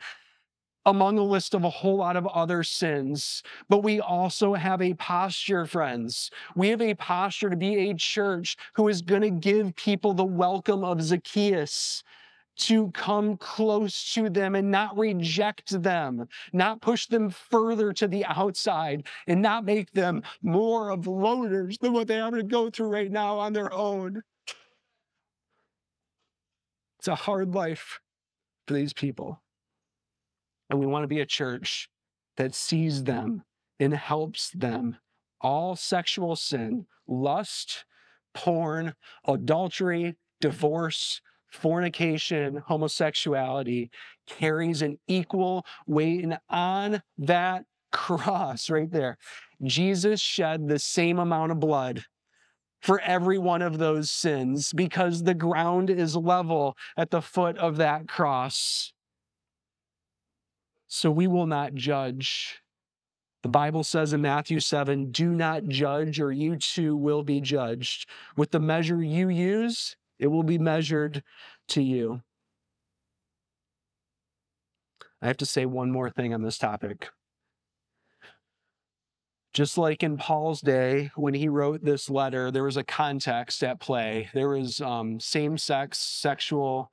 [0.84, 3.42] among a list of a whole lot of other sins.
[3.70, 6.30] But we also have a posture, friends.
[6.54, 10.24] We have a posture to be a church who is going to give people the
[10.24, 12.04] welcome of Zacchaeus
[12.56, 18.24] to come close to them and not reject them, not push them further to the
[18.26, 22.88] outside, and not make them more of loners than what they are to go through
[22.88, 24.22] right now on their own.
[26.98, 28.00] It's a hard life
[28.66, 29.42] for these people.
[30.70, 31.88] And we want to be a church
[32.36, 33.42] that sees them
[33.80, 34.96] and helps them.
[35.40, 37.84] All sexual sin, lust,
[38.34, 38.94] porn,
[39.26, 41.20] adultery, divorce,
[41.52, 43.90] fornication, homosexuality
[44.26, 46.24] carries an equal weight.
[46.24, 49.18] And on that cross right there,
[49.62, 52.04] Jesus shed the same amount of blood
[52.80, 57.76] for every one of those sins because the ground is level at the foot of
[57.76, 58.92] that cross.
[60.88, 62.60] So we will not judge.
[63.42, 68.08] The Bible says in Matthew 7 do not judge, or you too will be judged.
[68.36, 71.24] With the measure you use, it will be measured
[71.66, 72.22] to you.
[75.20, 77.08] I have to say one more thing on this topic.
[79.52, 83.80] Just like in Paul's day, when he wrote this letter, there was a context at
[83.80, 84.30] play.
[84.32, 86.92] There was um, same sex, sexual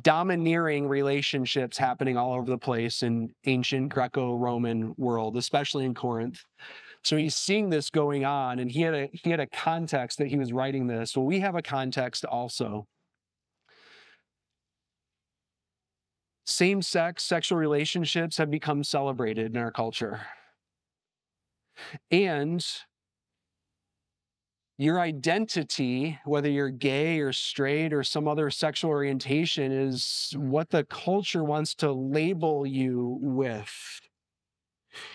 [0.00, 6.40] domineering relationships happening all over the place in ancient Greco-Roman world, especially in Corinth.
[7.04, 10.28] So he's seeing this going on, and he had a he had a context that
[10.28, 11.16] he was writing this.
[11.16, 12.86] Well, we have a context also.
[16.46, 20.20] Same-sex sexual relationships have become celebrated in our culture.
[22.10, 22.64] And
[24.76, 30.84] your identity, whether you're gay or straight or some other sexual orientation, is what the
[30.84, 34.00] culture wants to label you with.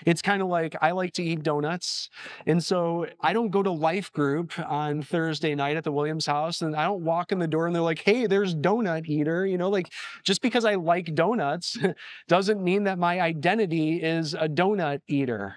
[0.05, 2.09] It's kind of like I like to eat donuts.
[2.45, 6.61] And so I don't go to life group on Thursday night at the Williams house
[6.61, 9.45] and I don't walk in the door and they're like, hey, there's donut eater.
[9.45, 9.91] You know, like
[10.23, 11.77] just because I like donuts
[12.27, 15.55] doesn't mean that my identity is a donut eater.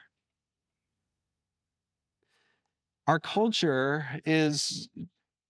[3.07, 4.89] Our culture is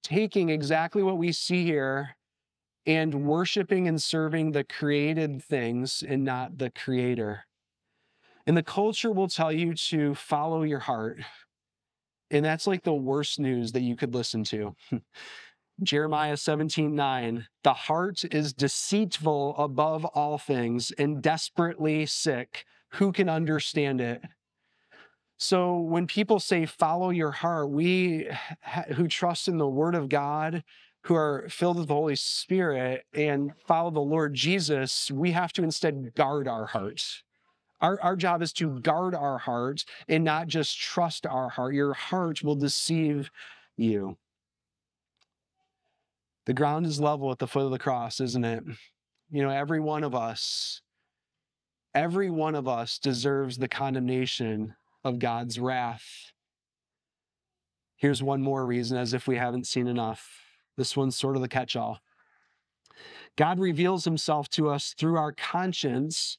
[0.02, 2.16] taking exactly what we see here
[2.86, 7.44] and worshiping and serving the created things and not the creator.
[8.46, 11.20] And the culture will tell you to follow your heart.
[12.30, 14.74] And that's like the worst news that you could listen to.
[15.82, 17.46] Jeremiah 17, 9.
[17.64, 22.64] The heart is deceitful above all things and desperately sick.
[22.94, 24.22] Who can understand it?
[25.38, 28.28] So when people say follow your heart, we
[28.94, 30.62] who trust in the word of God,
[31.04, 35.64] who are filled with the Holy Spirit and follow the Lord Jesus, we have to
[35.64, 37.24] instead guard our hearts.
[37.82, 41.74] Our, our job is to guard our heart and not just trust our heart.
[41.74, 43.30] Your heart will deceive
[43.76, 44.16] you.
[46.46, 48.64] The ground is level at the foot of the cross, isn't it?
[49.30, 50.80] You know, every one of us,
[51.94, 56.32] every one of us deserves the condemnation of God's wrath.
[57.96, 60.28] Here's one more reason, as if we haven't seen enough.
[60.76, 62.00] This one's sort of the catch all.
[63.36, 66.38] God reveals himself to us through our conscience,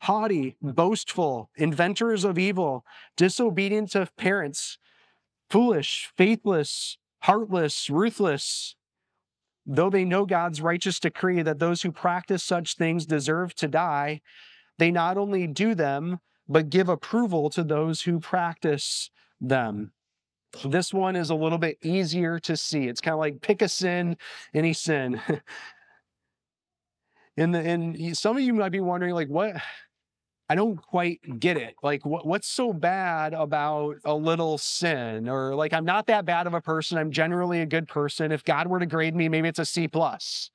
[0.00, 0.70] haughty, hmm.
[0.70, 2.84] boastful, inventors of evil,
[3.16, 4.78] disobedient to parents,
[5.50, 8.76] foolish, faithless, heartless, ruthless.
[9.64, 14.20] Though they know God's righteous decree that those who practice such things deserve to die,
[14.78, 19.92] they not only do them, but give approval to those who practice them.
[20.64, 22.86] This one is a little bit easier to see.
[22.86, 24.16] It's kind of like pick a sin,
[24.54, 25.20] any sin.
[27.36, 29.56] and, the, and some of you might be wondering, like, what?
[30.48, 31.74] I don't quite get it.
[31.82, 35.28] Like, what, what's so bad about a little sin?
[35.28, 36.98] Or like, I'm not that bad of a person.
[36.98, 38.30] I'm generally a good person.
[38.30, 40.50] If God were to grade me, maybe it's a C plus.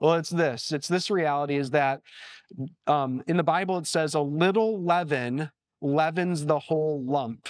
[0.00, 0.72] Well, it's this.
[0.72, 2.02] It's this reality is that
[2.86, 5.50] um, in the Bible it says a little leaven
[5.80, 7.48] leavens the whole lump.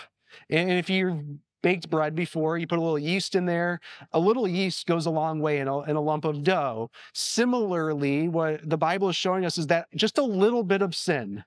[0.50, 1.22] And if you've
[1.62, 3.80] baked bread before, you put a little yeast in there.
[4.12, 6.90] A little yeast goes a long way in a, in a lump of dough.
[7.14, 11.44] Similarly, what the Bible is showing us is that just a little bit of sin,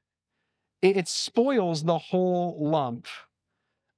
[0.86, 3.08] it, it spoils the whole lump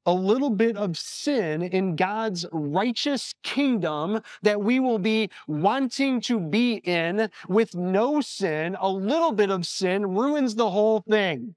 [0.08, 6.40] a little bit of sin in God's righteous kingdom that we will be wanting to
[6.40, 11.56] be in with no sin, a little bit of sin ruins the whole thing.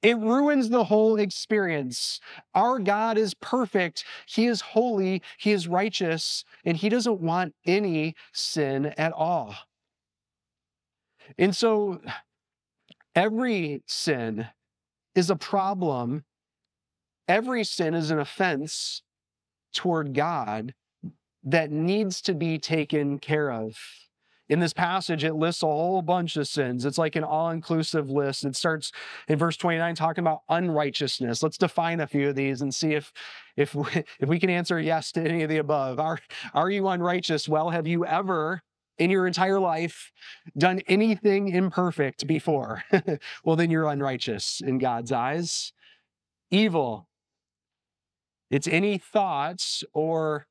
[0.00, 2.18] It ruins the whole experience.
[2.54, 4.04] Our God is perfect.
[4.24, 5.22] He is holy.
[5.38, 9.54] He is righteous, and He doesn't want any sin at all.
[11.38, 12.00] And so
[13.14, 14.48] every sin
[15.14, 16.24] is a problem
[17.28, 19.02] every sin is an offense
[19.72, 20.74] toward God
[21.44, 23.76] that needs to be taken care of.
[24.48, 26.84] In this passage, it lists a whole bunch of sins.
[26.84, 28.44] It's like an all inclusive list.
[28.44, 28.92] It starts
[29.28, 31.42] in verse 29 talking about unrighteousness.
[31.42, 33.12] Let's define a few of these and see if,
[33.56, 33.86] if, we,
[34.20, 35.98] if we can answer yes to any of the above.
[35.98, 36.18] Are,
[36.52, 37.48] are you unrighteous?
[37.48, 38.62] Well, have you ever
[38.98, 40.12] in your entire life
[40.56, 42.84] done anything imperfect before?
[43.44, 45.72] well, then you're unrighteous in God's eyes.
[46.50, 47.08] Evil.
[48.50, 50.46] It's any thoughts or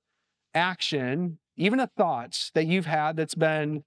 [0.54, 3.84] action, even a thought that you've had that's been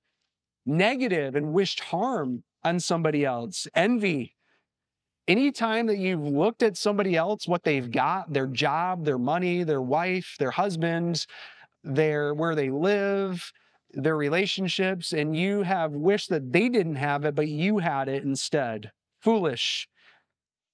[0.66, 3.66] negative and wished harm on somebody else.
[3.74, 4.34] Envy.
[5.26, 9.80] Anytime that you've looked at somebody else, what they've got, their job, their money, their
[9.80, 11.26] wife, their husband,
[11.82, 13.52] their where they live,
[13.96, 18.24] their relationships, and you have wished that they didn't have it, but you had it
[18.24, 18.92] instead.
[19.20, 19.88] Foolish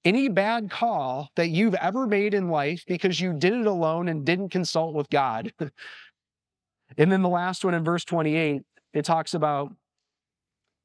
[0.04, 4.24] any bad call that you've ever made in life because you did it alone and
[4.24, 5.52] didn't consult with God.
[5.60, 8.62] and then the last one in verse 28,
[8.92, 9.72] it talks about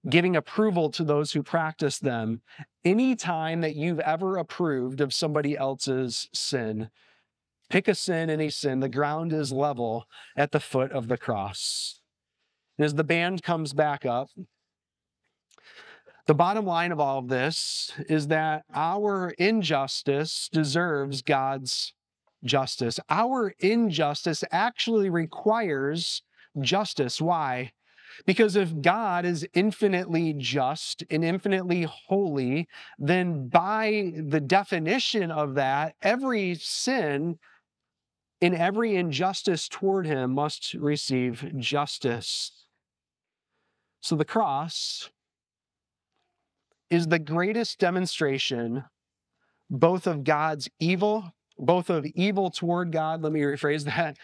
[0.08, 2.42] giving approval to those who practice them.
[2.84, 6.90] Any time that you've ever approved of somebody else's sin,
[7.70, 10.06] pick a sin, any sin, the ground is level
[10.36, 12.02] at the foot of the cross.
[12.78, 14.30] And as the band comes back up,
[16.28, 21.94] the bottom line of all of this is that our injustice deserves God's
[22.44, 23.00] justice.
[23.10, 26.24] Our injustice actually requires
[26.60, 27.22] justice.
[27.22, 27.72] Why?
[28.26, 32.68] Because if God is infinitely just and infinitely holy,
[32.98, 37.38] then by the definition of that, every sin
[38.42, 42.65] and every injustice toward him must receive justice.
[44.06, 45.10] So the cross
[46.92, 48.84] is the greatest demonstration
[49.68, 53.24] both of God's evil, both of evil toward God.
[53.24, 54.18] Let me rephrase that.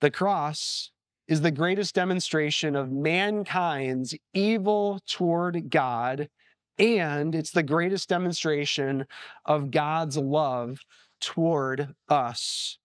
[0.00, 0.90] The cross
[1.28, 6.28] is the greatest demonstration of mankind's evil toward God,
[6.76, 9.06] and it's the greatest demonstration
[9.44, 10.80] of God's love
[11.20, 12.78] toward us.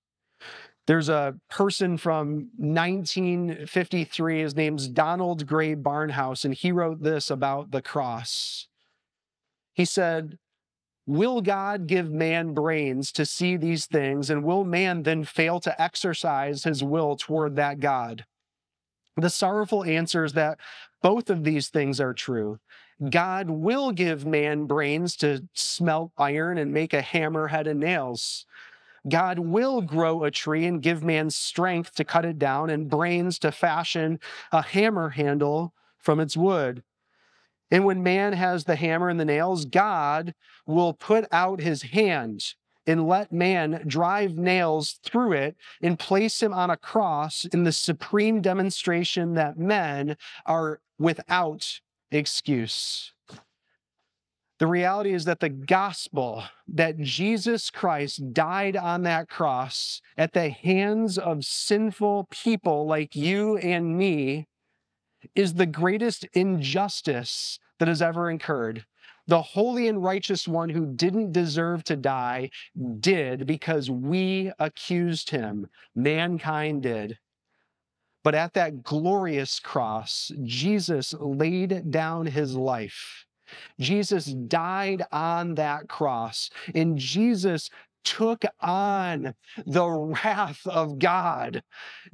[0.89, 7.69] There's a person from 1953, his name's Donald Grey Barnhouse, and he wrote this about
[7.69, 8.67] the cross.
[9.71, 10.39] He said,
[11.05, 15.79] Will God give man brains to see these things, and will man then fail to
[15.79, 18.25] exercise his will toward that God?
[19.15, 20.57] The sorrowful answer is that
[21.03, 22.57] both of these things are true.
[23.11, 28.47] God will give man brains to smelt iron and make a hammer, head, and nails.
[29.07, 33.39] God will grow a tree and give man strength to cut it down and brains
[33.39, 34.19] to fashion
[34.51, 36.83] a hammer handle from its wood.
[37.71, 40.33] And when man has the hammer and the nails, God
[40.65, 42.55] will put out his hand
[42.87, 47.71] and let man drive nails through it and place him on a cross in the
[47.71, 51.81] supreme demonstration that men are without
[52.11, 53.13] excuse.
[54.60, 60.49] The reality is that the gospel that Jesus Christ died on that cross at the
[60.49, 64.47] hands of sinful people like you and me
[65.34, 68.86] is the greatest injustice that has ever incurred.
[69.28, 72.49] The holy and righteous one who didn't deserve to die
[72.99, 75.68] did because we accused him.
[75.95, 77.18] Mankind did.
[78.26, 83.26] But at that glorious cross, Jesus laid down his life.
[83.79, 87.69] Jesus died on that cross, and Jesus
[88.03, 89.33] took on
[89.65, 91.61] the wrath of God.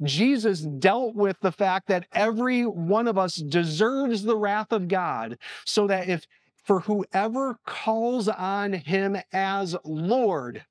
[0.02, 5.38] Jesus dealt with the fact that every one of us deserves the wrath of God,
[5.64, 6.26] so that if
[6.64, 10.64] for whoever calls on him as Lord,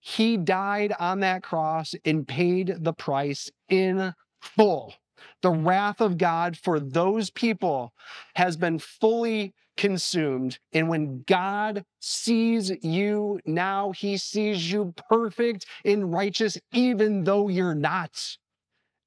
[0.00, 4.94] he died on that cross and paid the price in full.
[5.42, 7.92] The wrath of God for those people
[8.34, 10.58] has been fully consumed.
[10.72, 17.74] And when God sees you now, he sees you perfect and righteous, even though you're
[17.74, 18.36] not.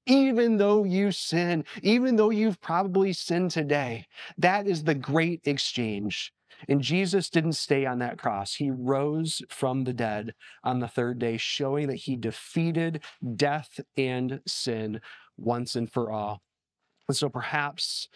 [0.05, 4.07] Even though you sin, even though you've probably sinned today,
[4.39, 6.33] that is the great exchange.
[6.67, 8.55] And Jesus didn't stay on that cross.
[8.55, 13.03] He rose from the dead on the third day, showing that he defeated
[13.35, 14.99] death and sin
[15.37, 16.41] once and for all.
[17.07, 18.09] And so perhaps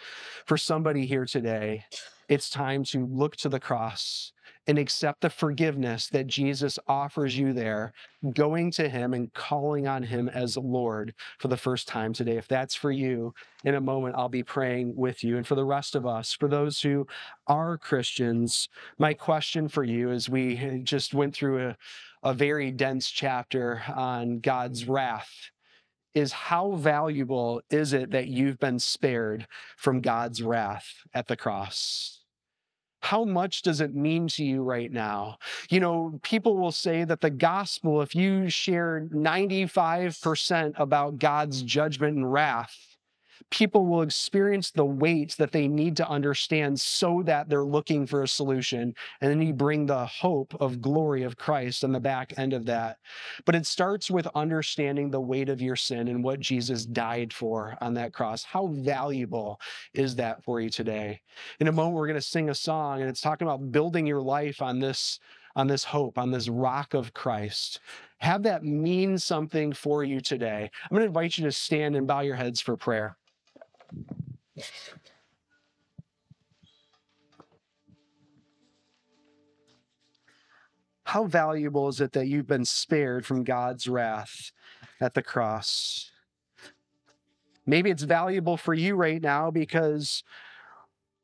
[0.45, 1.85] for somebody here today,
[2.30, 4.32] it's time to look to the cross
[4.67, 7.93] and accept the forgiveness that Jesus offers you there,
[8.34, 12.38] going to Him and calling on Him as Lord for the first time today.
[12.38, 13.34] If that's for you,
[13.65, 15.38] in a moment, I'll be praying with you.
[15.38, 17.07] And for the rest of us, for those who
[17.47, 21.78] are Christians, my question for you as we just went through a,
[22.24, 24.89] a very dense chapter on God's mm.
[24.89, 25.51] wrath
[26.14, 29.47] is how valuable is it that you've been spared
[29.78, 32.22] from God's wrath at the cross?
[33.01, 35.38] How much does it mean to you right now?
[35.70, 42.16] You know, people will say that the gospel, if you share 95% about God's judgment
[42.16, 42.92] and wrath,
[43.49, 48.23] people will experience the weight that they need to understand so that they're looking for
[48.23, 48.93] a solution.
[49.21, 52.65] And then you bring the hope of glory of Christ on the back end of
[52.65, 52.97] that.
[53.45, 57.77] But it starts with understanding the weight of your sin and what Jesus died for
[57.81, 58.43] on that cross.
[58.43, 59.59] How valuable
[59.93, 61.21] is that for you today?
[61.59, 64.21] In a moment, we're going to sing a song, and it's talking about building your
[64.21, 65.19] life on this
[65.55, 67.79] on this hope, on this rock of Christ.
[68.17, 70.69] Have that mean something for you today.
[70.84, 73.17] I'm going to invite you to stand and bow your heads for prayer.
[81.05, 84.51] How valuable is it that you've been spared from God's wrath
[84.99, 86.11] at the cross?
[87.65, 90.23] Maybe it's valuable for you right now because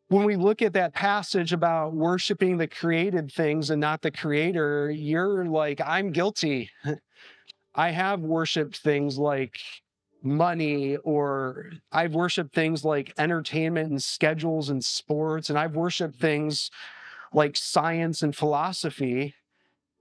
[0.10, 4.92] when we look at that passage about worshiping the created things and not the creator,
[4.92, 6.70] you're like, I'm guilty.
[7.76, 9.58] I have worshiped things like
[10.22, 16.72] money or I've worshiped things like entertainment and schedules and sports, and I've worshiped things
[17.34, 19.36] like science and philosophy.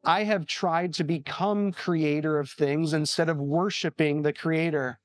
[0.04, 4.98] I have tried to become creator of things instead of worshiping the creator.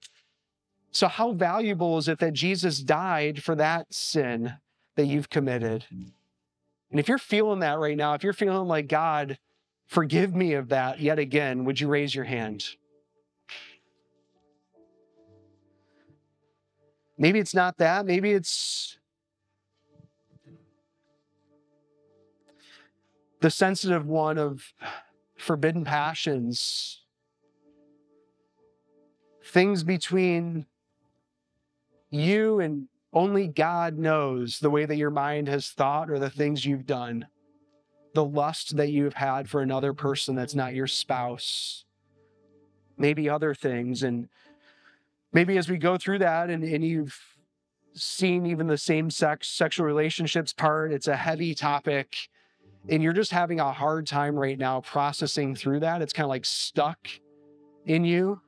[0.91, 4.53] So, how valuable is it that Jesus died for that sin
[4.95, 5.85] that you've committed?
[5.91, 9.39] And if you're feeling that right now, if you're feeling like, God,
[9.87, 12.63] forgive me of that yet again, would you raise your hand?
[17.23, 18.05] Maybe it's not that.
[18.05, 18.97] Maybe it's
[23.39, 24.73] the sensitive one of
[25.37, 26.99] forbidden passions,
[29.41, 30.65] things between
[32.09, 36.65] you and only God knows the way that your mind has thought or the things
[36.65, 37.27] you've done,
[38.13, 41.85] the lust that you've had for another person that's not your spouse,
[42.97, 44.03] maybe other things.
[44.03, 44.27] And
[45.33, 47.19] maybe as we go through that and, and you've
[47.95, 52.29] seen even the same sex sexual relationships part, it's a heavy topic.
[52.89, 56.01] And you're just having a hard time right now processing through that.
[56.01, 57.07] It's kind of like stuck
[57.85, 58.41] in you.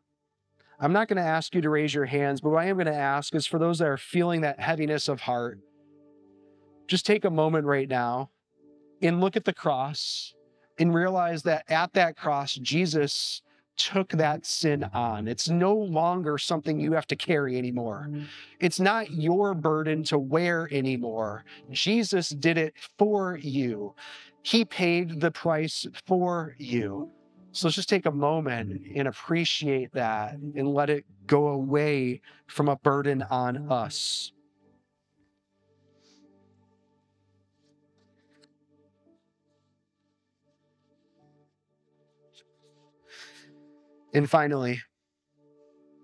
[0.80, 2.88] I'm not going to ask you to raise your hands, but what I am going
[2.88, 5.60] to ask is for those that are feeling that heaviness of heart,
[6.88, 8.30] just take a moment right now
[9.02, 10.34] and look at the cross
[10.78, 13.42] and realize that at that cross, Jesus
[13.78, 15.28] took that sin on.
[15.28, 18.07] It's no longer something you have to carry anymore.
[18.09, 18.26] Mm-hmm.
[18.59, 21.45] It's not your burden to wear anymore.
[21.71, 23.95] Jesus did it for you.
[24.43, 27.11] He paid the price for you.
[27.51, 32.67] So let's just take a moment and appreciate that and let it go away from
[32.67, 34.34] a burden on us.
[44.16, 44.82] And finally,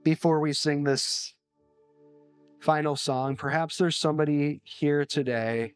[0.04, 1.34] before we sing this
[2.60, 5.76] final song, perhaps there's somebody here today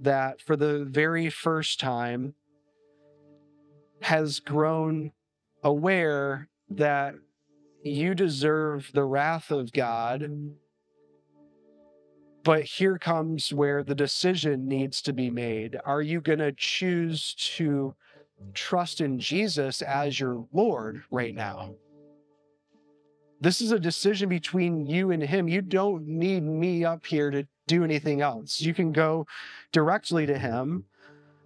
[0.00, 2.34] that for the very first time
[4.02, 5.12] has grown
[5.62, 7.14] aware that
[7.84, 10.28] you deserve the wrath of God.
[12.42, 15.78] But here comes where the decision needs to be made.
[15.84, 17.94] Are you going to choose to
[18.54, 21.74] trust in Jesus as your Lord right now.
[23.40, 25.48] This is a decision between you and Him.
[25.48, 28.60] You don't need me up here to do anything else.
[28.60, 29.26] You can go
[29.72, 30.84] directly to Him.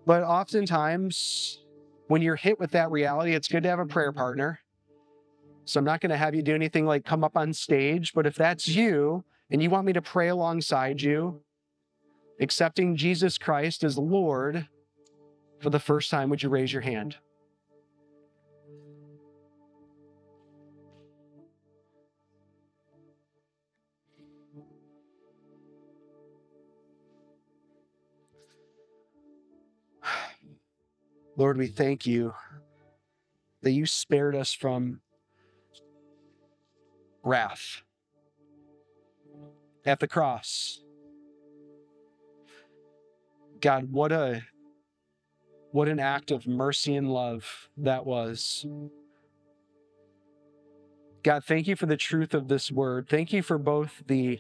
[0.07, 1.65] But oftentimes,
[2.09, 4.61] when you're hit with that reality, it's good to have a prayer partner.
[5.67, 8.27] So I'm not going to have you do anything like come up on stage, but
[8.27, 11.41] if that's you and you want me to pray alongside you,
[12.41, 14.69] accepting Jesus Christ as Lord
[15.61, 17.17] for the first time, would you raise your hand?
[31.37, 32.35] Lord, we thank you
[33.63, 35.01] that you spared us from
[37.23, 37.83] wrath
[39.87, 40.81] at the cross.
[43.61, 44.43] God, what a
[45.75, 48.65] what an act of mercy and love that was.
[51.25, 53.09] God, thank you for the truth of this word.
[53.09, 54.39] Thank you for both the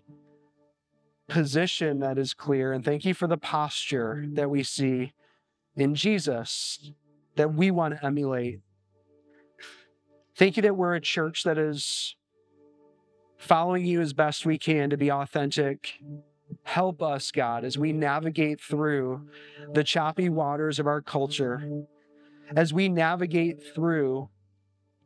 [1.27, 5.13] position that is clear and thank you for the posture that we see
[5.75, 6.93] in Jesus
[7.35, 8.61] that we want to emulate.
[10.37, 12.15] Thank you that we're a church that is
[13.39, 15.95] following you as best we can to be authentic.
[16.65, 19.29] Help us, God, as we navigate through
[19.73, 21.87] the choppy waters of our culture,
[22.57, 24.29] as we navigate through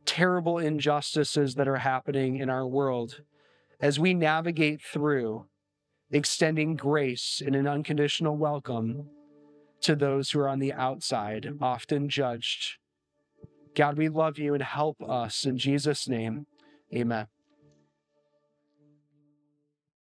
[0.05, 3.21] terrible injustices that are happening in our world,
[3.79, 5.45] as we navigate through
[6.11, 9.07] extending grace and an unconditional welcome
[9.81, 12.77] to those who are on the outside, often judged.
[13.75, 16.47] God, we love you and help us in Jesus' name.
[16.93, 17.27] Amen.